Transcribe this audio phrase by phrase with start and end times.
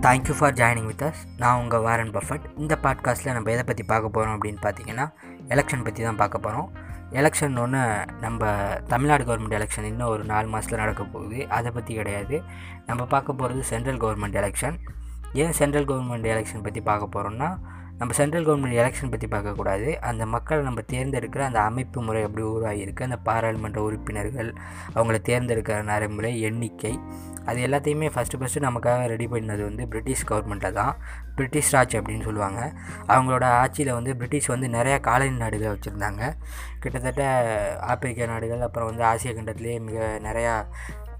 [0.00, 4.08] Thank you for joining with us நான் உங்கள் Warren Buffett இந்த பாட்காஸ்ட்டில் நம்ம எதை பற்றி பார்க்க
[4.08, 5.12] போகிறோம் அப்படின்னு பார்த்தீங்கன்னா
[5.48, 6.72] எலெக்ஷன் பற்றி தான் பார்க்க போகிறோம்
[7.10, 8.46] எலெக்ஷன் ஒன்று நம்ம
[8.88, 11.48] தமிழ்நாடு கவர்மெண்ட் எலெக்ஷன் இன்னும் ஒரு நாலு மாதத்தில் நடக்க போகுது.
[11.48, 12.42] அதை பற்றி கிடையாது.
[12.86, 14.78] நம்ம பார்க்க போகிறது சென்ட்ரல் கவர்மெண்ட் எலெக்ஷன்
[15.32, 17.58] ஏன் சென்ட்ரல் கவர்மெண்ட் எலெக்ஷன் பற்றி பார்க்க போகிறோம்னா
[18.00, 19.88] நம்ம சென்ட்ரல் கவர்மெண்ட் எலெக்ஷன் பற்றி பார்க்கக்கூடாது.
[20.10, 23.02] அந்த மக்களை நம்ம தேர்ந்தெடுக்கிற அந்த அமைப்பு முறை எப்படி உருவாகியிருக்கு.
[23.08, 24.50] அந்த பாராளுமன்ற உறுப்பினர்கள்
[24.94, 26.92] அவங்கள தேர்ந்தெடுக்கிற நடைமுறை எண்ணிக்கை
[27.48, 30.96] அது எல்லாத்தையுமே ஃபஸ்ட்டு ஃபஸ்ட்டு நமக்காக ரெடி பண்ணது வந்து பிரிட்டிஷ் கவர்மெண்ட்டில் தான்.
[31.36, 32.60] பிரிட்டிஷ் ராஜ் அப்படின்னு சொல்லுவாங்க.
[33.12, 36.22] அவங்களோட ஆட்சியில் வந்து பிரிட்டிஷ் வந்து நிறையா காலனி நாடுகளை வச்சுருந்தாங்க.
[36.82, 37.22] கிட்டத்தட்ட
[37.92, 40.54] ஆப்பிரிக்க நாடுகள் அப்புறம் வந்து ஆசிய கண்டத்துலேயே மிக நிறையா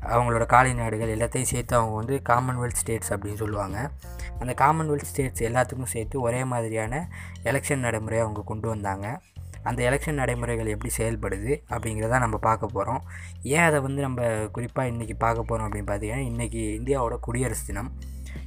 [0.03, 3.91] அவங்களோட காலை நாடுகள் எல்லாத்தையும் சேர்த்து அவங்க வந்து காமன்வெல்த் ஸ்டேட்ஸ் அப்படின்னு சொல்லுவாங்க.
[4.39, 7.11] அந்த காமன்வெல்த் ஸ்டேட்ஸ் எல்லாத்துக்கும் சேர்த்து ஒரே மாதிரியான
[7.45, 9.21] எலெக்ஷன் நடைமுறையை அவங்க கொண்டு வந்தாங்க.
[9.63, 13.03] அந்த எலெக்ஷன் நடைமுறைகள் எப்படி செயல்படுது அப்படிங்கிறத நம்ம பார்க்க போகிறோம்
[13.43, 17.93] ஏன் அதை வந்து நம்ம குறிப்பாக இன்றைக்கி பார்க்க போகிறோம் அப்படின்னு பார்த்தீங்கன்னா இன்றைக்கி இந்தியாவோட குடியரசு தினம்.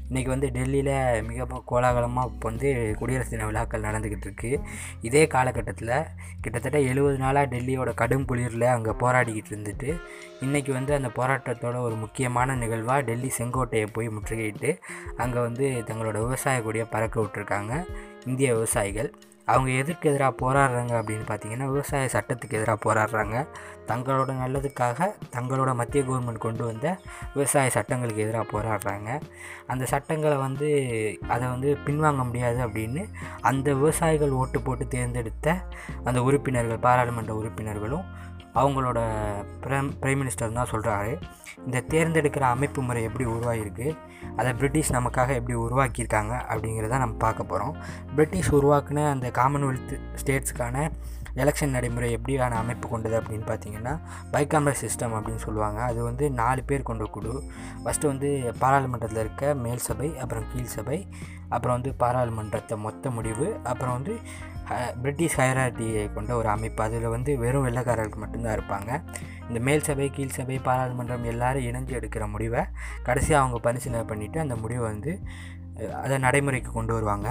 [0.09, 4.59] இன்றைக்கி வந்து டெல்லியில் மிக கோலாகலமாக இப்போ வந்து குடியரசு தின விழாக்கள் நடந்துக்கிட்டு இருக்குது
[5.01, 5.93] இதே காலகட்டத்தில்
[6.41, 9.89] கிட்டத்தட்ட எழுபது நாளாக டெல்லியோட கடும் குளிரில் அங்கே போராடிக்கிட்டு இருந்துட்டு
[10.41, 14.71] இன்றைக்கி வந்து அந்த போராட்டத்தோட ஒரு முக்கியமான நிகழ்வாக டெல்லி செங்கோட்டையை போய் முற்றுகையிட்டு
[15.17, 17.73] அங்கே வந்து தங்களோட விவசாய கொடியை பறக்க விட்டுருக்காங்க.
[18.25, 19.13] இந்திய விவசாயிகள்.
[19.45, 23.47] அவங்க எதற்கு எதிராக போராடுறாங்க அப்படின்னு பார்த்தீங்கன்னா விவசாய சட்டத்துக்கு எதிராக போராடுறாங்க.
[23.88, 26.99] தங்களோட நல்லதுக்காக தங்களோட மத்திய கவர்மெண்ட் கொண்டு வந்த
[27.33, 29.21] விவசாய சட்டங்களுக்கு எதிராக போராடுறாங்க.
[29.67, 30.69] அந்த சட்டங்களை வந்து
[31.27, 33.03] அதை வந்து பின்வாங்க முடியாது அப்படின்னு
[33.41, 35.55] அந்த விவசாயிகள் ஓட்டு போட்டு தேர்ந்தெடுத்த
[36.03, 38.05] அந்த உறுப்பினர்கள் பாராளுமன்ற உறுப்பினர்களும்
[38.55, 38.99] அவங்களோட
[39.61, 41.11] பிரைம் பிரைம் மினிஸ்டர் தான் சொல்கிறாரு
[41.65, 43.87] இந்த தேர்ந்தெடுக்கிற அமைப்பு முறை எப்படி உருவாகிருக்கு
[44.35, 47.73] அதை பிரிட்டிஷ் நமக்காக எப்படி உருவாக்கியிருக்காங்க அப்படிங்கிறத நம்ம பார்க்க போகிறோம்
[48.15, 50.77] பிரிட்டிஷ் உருவாக்குன அந்த காமன்வெல்த் ஸ்டேட்ஸுக்கான
[51.41, 53.93] எலெக்ஷன் நடைமுறை எப்படியான அமைப்பு கொண்டது அப்படின்னு பார்த்தீங்கன்னா
[54.33, 55.79] பைகாமரல் சிஸ்டம் அப்படின்னு சொல்லுவாங்க.
[55.89, 57.33] அது வந்து நாலு பேர் கொண்ட குழு.
[57.83, 58.29] ஃபஸ்ட்டு வந்து
[58.63, 60.99] பாராளுமன்றத்தில் இருக்க மேல் சபை அப்புறம் கீழ் சபை
[61.55, 64.16] அப்புறம் வந்து பாராளுமன்றத்தை மொத்த முடிவு அப்புறம் வந்து
[65.01, 66.81] பிரிட்டிஷ் ஹயராட்டியை கொண்ட ஒரு அமைப்பு.
[66.83, 68.91] அதில் வந்து வெறும் வெள்ளைக்காரர்கள் மட்டும்தான் இருப்பாங்க.
[69.47, 72.61] இந்த மேல் சபை கீழ் சபை பாராளுமன்றம் எல்லாரும் இணைஞ்சு எடுக்கிற முடிவை
[73.07, 75.13] கடைசியாக அவங்க பரிசீலனை பண்ணிவிட்டு அந்த முடிவை வந்து
[76.03, 77.27] அதை நடைமுறைக்கு கொண்டு வருவாங்க.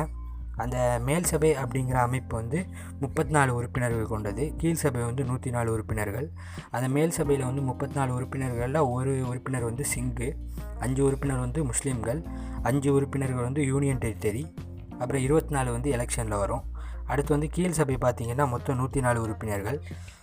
[0.56, 2.66] அந்த மேல் சபை அப்படிங்கிற அமைப்பு வந்து
[3.00, 4.54] முப்பத்தி நாலு உறுப்பினர்கள் கொண்டது.
[4.56, 6.30] கீழ் சபை வந்து நூற்றி நாலு உறுப்பினர்கள்.
[6.70, 10.28] அந்த மேல் சபையில் வந்து முப்பத்தி நாலு உறுப்பினர்களில் ஒரு உறுப்பினர் வந்து சிங்கு
[10.78, 12.22] அஞ்சு உறுப்பினர் வந்து முஸ்லீம்கள்
[12.62, 14.44] அஞ்சு உறுப்பினர்கள் வந்து யூனியன் டெரிட்டரி
[14.98, 16.64] அப்புறம் இருபத்தி நாலு வந்து எலெக்ஷனில் வரும்.
[17.06, 19.82] அடுத்து வந்து கீழ் சபை பார்த்திங்கன்னா மொத்தம் நூற்றி நாலு உறுப்பினர்கள்.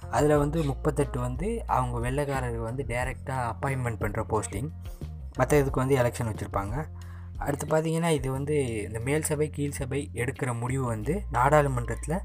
[0.09, 4.69] அதில் வந்து முப்பத்தெட்டு வந்து அவங்க வெள்ளைக்காரர்கள் வந்து டைரெக்டாக அப்பாயின்மெண்ட் பண்ணுற போஸ்டிங்.
[5.37, 6.85] மற்ற இதுக்கு வந்து எலெக்ஷன் வச்சுருப்பாங்க.
[7.45, 8.55] அடுத்து பார்த்திங்கன்னா இது வந்து
[8.87, 12.15] இந்த மேல் சபை கீழ் சபை எடுக்கிற முடிவு வந்து நாடாளுமன்றத்தில்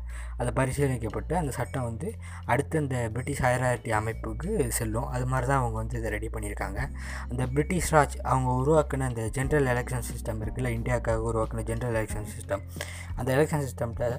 [0.41, 2.08] அதை பரிசீலிக்கப்பட்டு அந்த சட்டம் வந்து
[2.52, 5.08] அடுத்து அந்த பிரிட்டிஷ் ஹயராரிட்டி அமைப்புக்கு செல்லும்.
[5.14, 6.80] அது மாதிரி தான் அவங்க வந்து இதை ரெடி பண்ணியிருக்காங்க.
[7.30, 12.64] அந்த பிரிட்டிஷ் ராஜ் அவங்க உருவாக்கின அந்த ஜென்ரல் எலெக்ஷன் சிஸ்டம் இருக்குல்ல இந்தியாவுக்காக உருவாக்கின ஜென்ரல் எலெக்ஷன் சிஸ்டம்
[13.19, 14.19] அந்த எலெக்ஷன் சிஸ்டமில்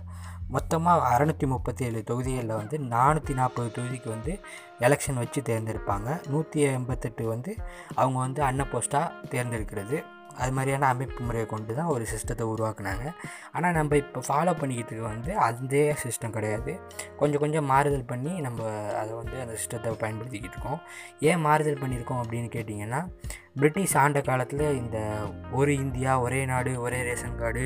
[0.55, 4.33] மொத்தமாக அறநூற்றி முப்பத்தி ஏழு தொகுதிகளில் வந்து நானூற்றி நாற்பது தொகுதிக்கு வந்து
[4.79, 6.09] எலெக்ஷன் வச்சு தேர்ந்தெடுப்பாங்க.
[6.33, 7.51] நூற்றி எண்பத்தெட்டு வந்து
[7.95, 9.97] அவங்க வந்து அன்ன போஸ்ட்டாக தேர்ந்தெடுக்கிறது.
[10.39, 13.05] அது மாதிரியான அமைப்பு முறையை கொண்டு தான் ஒரு சிஸ்டத்தை உருவாக்குனாங்க.
[13.55, 16.73] ஆனால் நம்ம இப்போ ஃபாலோ பண்ணிக்கிட்டு வந்து அதே சிஸ்டம் கிடையாது.
[17.21, 18.69] கொஞ்சம் கொஞ்சம் மாறுதல் பண்ணி நம்ம
[19.01, 20.81] அதை வந்து அந்த சிஸ்டத்தை பயன்படுத்திக்கிட்டு இருக்கோம்.
[21.29, 23.01] ஏன் மாறுதல் பண்ணியிருக்கோம் அப்படின்னு கேட்டிங்கன்னா
[23.59, 24.97] பிரிட்டிஷ் ஆண்ட காலத்தில் இந்த
[25.59, 27.63] ஒரு இந்தியா ஒரே நாடு ஒரே ரேஷன் கார்டு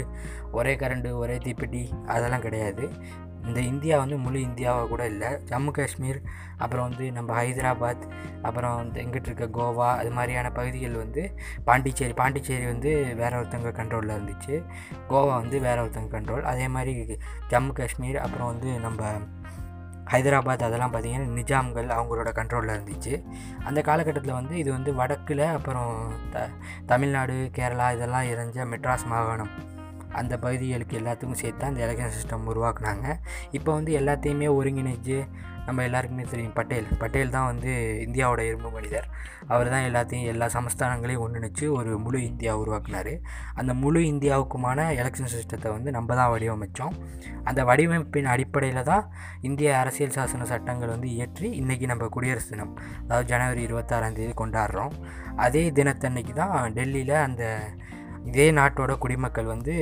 [0.57, 1.81] ஒரே கரண்டு ஒரே தீப்பெட்டி
[2.15, 2.85] அதெல்லாம் கிடையாது.
[3.45, 5.27] இந்த இந்தியா வந்து முழு இந்தியாவாக கூட இல்லை.
[5.27, 6.21] ஜம்மு காஷ்மீர்
[6.57, 8.11] அப்புறம் வந்து நம்ம ஹைதராபாத்
[8.41, 14.15] அப்புறம் வந்து எங்கிட்டு இருக்க கோவா அது மாதிரியான பகுதிகள் வந்து பாண்டிச்சேரி பாண்டிச்சேரி வந்து வேற ஒருத்தவங்க கண்ட்ரோலில்
[14.17, 14.63] இருந்துச்சு.
[15.09, 17.19] கோவா வந்து வேற ஒருத்தவங்க கண்ட்ரோல் அதே மாதிரி
[17.49, 19.03] ஜம்மு காஷ்மீர் அப்புறம் வந்து நம்ம
[20.05, 23.23] ஹைதராபாத் அதெல்லாம் பார்த்திங்கன்னா நிஜாம்கள் அவங்களோட கண்ட்ரோலில் இருந்துச்சு.
[23.63, 26.49] அந்த காலகட்டத்தில் வந்து இது வந்து வடக்கில் அப்புறம் த
[26.85, 29.68] தமிழ்நாடு கேரளா இதெல்லாம் இறைஞ்ச மெட்ராஸ் மாகாணம்.
[30.19, 33.07] அந்த பகுதிகளுக்கு எல்லாத்துக்கும் சேர்த்து அந்த எலெக்ஷன் சிஸ்டம் உருவாக்குனாங்க.
[33.51, 35.17] இப்போ வந்து எல்லாத்தையுமே ஒருங்கிணைச்சு
[35.67, 36.53] நம்ம எல்லாருக்குமே தெரியும்.
[36.57, 36.87] பட்டேல்.
[37.01, 37.71] பட்டேல் தான் வந்து
[38.05, 39.07] இந்தியாவோட இரும்பு மனிதர்.
[39.53, 43.11] அவர் தான் எல்லாத்தையும் எல்லா சமஸ்தானங்களையும் ஒன்றிணைச்சு ஒரு முழு இந்தியா உருவாக்குனார்.
[43.59, 46.95] அந்த முழு இந்தியாவுக்குமான எலெக்ஷன் சிஸ்டத்தை வந்து நம்ம தான் வடிவமைத்தோம்
[47.49, 49.05] அந்த வடிவமைப்பின் அடிப்படையில் தான்
[49.41, 52.73] இந்திய அரசியல் சாசன சட்டங்கள் வந்து இயற்றி இன்றைக்கி நம்ம குடியரசு தினம்
[53.03, 54.95] அதாவது ஜனவரி இருபத்தாறாந்தேதி கொண்டாடுறோம்.
[55.35, 57.43] அதே தினத்தன்னைக்கு தான் டெல்லியில் அந்த
[58.29, 59.73] இதே நாட்டோட குடிமக்கள் வந்து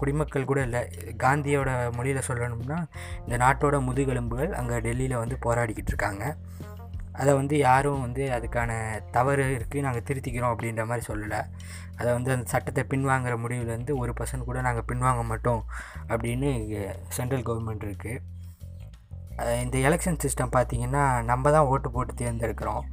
[0.00, 0.80] குடிமக்கள் கூட இல்லை
[1.24, 2.78] காந்தியோட மொழியில் சொல்லணும்னா
[3.24, 6.24] இந்த நாட்டோட முதுகெலும்புகள் அங்கே டெல்லியில் வந்து போராடிக்கிட்டு இருக்காங்க.
[7.20, 8.72] அதை வந்து யாரும் வந்து அதுக்கான
[9.14, 11.40] தவறு இருக்குது நாங்கள் திருத்திக்கிறோம் அப்படின்ற மாதிரி சொல்லலை.
[11.98, 15.62] அதை வந்து அந்த சட்டத்தை பின்வாங்குற முடிவுலேருந்து ஒரு பர்சன்ட் கூட நாங்கள் பின்வாங்க மாட்டோம்
[16.12, 16.50] அப்படின்னு
[17.16, 22.84] சென்ட்ரல் கவர்மெண்ட் இருக்குது இந்த எலெக்ஷன் சிஸ்டம் பார்த்திங்கன்னா நம்ம தான் ஓட்டு போட்டு தேர்ந்தெடுக்கிறோம்.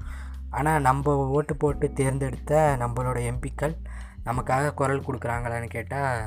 [0.57, 3.75] ஆனால் நம்ம ஓட்டு போட்டு தேர்ந்தெடுத்த நம்மளோட எம்பிக்கள்
[4.29, 6.19] நமக்காக குரல் கொடுக்குறாங்களான்னு கேட்டால்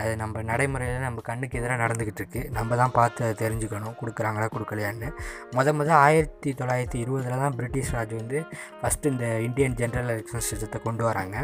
[0.00, 3.96] அது நம்ம நடைமுறையில் நம்ம கண்ணுக்கு எதிராக நடந்துக்கிட்டு இருக்கு நம்ம தான் பார்த்து அதை தெரிஞ்சுக்கணும்.
[4.00, 5.08] கொடுக்குறாங்களா கொடுக்கலையான்னு.
[5.56, 8.38] முத முத ஆயிரத்தி தொள்ளாயிரத்தி இருபதில் தான் பிரிட்டிஷ் ராஜ் வந்து
[8.80, 11.36] ஃபஸ்ட்டு இந்த இந்தியன் ஜென்ரல் எலெக்ஷன் சிஸ்டத்தை கொண்டு வராங்க.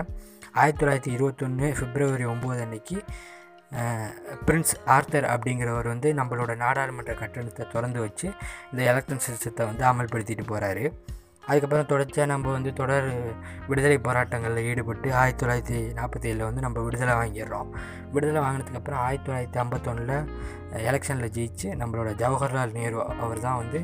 [0.60, 2.98] ஆயிரத்தி தொள்ளாயிரத்தி இருபத்தொன்று பிப்ரவரி ஒம்பது அன்னைக்கு
[4.46, 8.26] பிரின்ஸ் ஆர்த்தர் அப்படிங்கிறவர் வந்து நம்மளோட நாடாளுமன்ற கட்டணத்தை திறந்து வச்சு
[8.70, 10.84] இந்த எலெக்ஷன் சிஸ்டத்தை வந்து அமல்படுத்திட்டு போகிறாரு
[11.48, 13.08] அதுக்கப்புறம் தொடர்ச்சியாக நம்ம வந்து தொடர்
[13.68, 17.70] விடுதலை போராட்டங்களில் ஈடுபட்டு ஆயிரத்தி தொள்ளாயிரத்தி நாற்பத்தி ஏழில் வந்து நம்ம விடுதலை வாங்கிடுறோம்.
[18.12, 20.16] விடுதலை வாங்கினதுக்கப்புறம் ஆயிரத்தி தொள்ளாயிரத்தி ஐம்பத்தொன்னில்
[20.90, 23.80] எலெக்ஷனில் ஜெயிச்சு நம்மளோட ஜவஹர்லால் நேரு அவர் தான் வந்து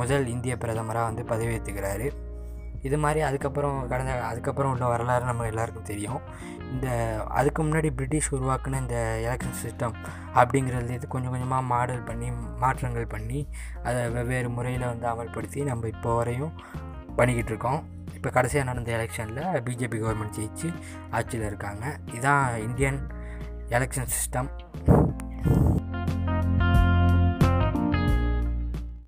[0.00, 2.08] முதல் இந்திய பிரதமராக வந்து பதவியேற்றுக்கிறாரு
[2.82, 6.22] இது மாதிரி அதுக்கப்புறம் கடந்த அதுக்கப்புறம் உள்ள வரலாறு நம்ம எல்லாருக்கும் தெரியும்.
[6.72, 6.88] இந்த
[7.28, 9.94] அதுக்கு முன்னாடி பிரிட்டிஷ் உருவாக்குன இந்த எலெக்ஷன் சிஸ்டம்
[10.34, 13.40] அப்படிங்கிறது இது கொஞ்சம் கொஞ்சமாக மாடல் பண்ணி மாற்றங்கள் பண்ணி
[13.82, 16.54] அதை வெவ்வேறு முறையில் வந்து அமல்படுத்தி நம்ம இப்போ வரையும்
[17.16, 17.80] பண்ணிக்கிட்டு இருக்கோம்
[18.14, 20.68] இப்போ கடைசியாக நடந்த எலெக்ஷனில் பிஜேபி கவர்மெண்ட் ஜெயிச்சு
[21.10, 21.84] ஆட்சியில் இருக்காங்க.
[22.06, 23.00] இதுதான் இந்தியன்
[23.68, 24.48] எலெக்ஷன் சிஸ்டம்.